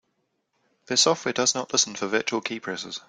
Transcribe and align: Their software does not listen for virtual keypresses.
Their 0.87 0.97
software 0.97 1.31
does 1.31 1.53
not 1.53 1.71
listen 1.71 1.93
for 1.95 2.07
virtual 2.07 2.41
keypresses. 2.41 2.99